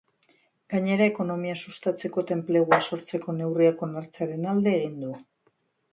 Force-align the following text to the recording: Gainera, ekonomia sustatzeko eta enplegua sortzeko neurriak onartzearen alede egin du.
Gainera, 0.73 1.07
ekonomia 1.11 1.57
sustatzeko 1.67 2.23
eta 2.25 2.35
enplegua 2.37 2.81
sortzeko 2.87 3.37
neurriak 3.43 3.85
onartzearen 3.89 4.53
alede 4.55 4.77
egin 4.79 5.01
du. 5.07 5.13